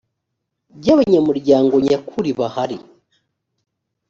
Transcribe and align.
by 0.77 0.87
abanyamuryango 0.93 1.73
nyakuri 1.85 2.29
bahari 2.39 2.77